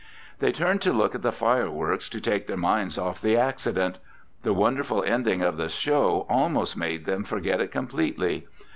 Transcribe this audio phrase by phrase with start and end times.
[0.39, 3.99] They turned to look at the fireworks to take their minds off the accident.
[4.41, 8.47] The wonderful ending of the show almost made them forget it completely.